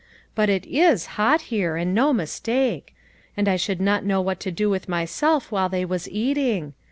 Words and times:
But 0.33 0.49
it 0.49 0.65
is 0.65 1.05
hot 1.21 1.41
here, 1.53 1.75
and 1.75 1.93
no 1.93 2.11
mistake; 2.11 2.95
A 3.37 3.43
COMPLETE 3.45 3.45
SUCCESS. 3.45 3.45
213 3.45 3.45
and 3.45 3.47
I 3.47 3.57
should 3.57 3.81
not 3.85 4.09
know 4.11 4.19
what 4.23 4.39
to 4.39 4.51
do 4.51 4.67
with 4.67 4.89
myself 4.89 5.51
while 5.51 5.69
they 5.69 5.85
was 5.85 6.09
eating. 6.09 6.73